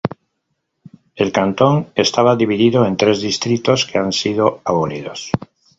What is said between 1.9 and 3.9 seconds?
estaba dividido en tres distritos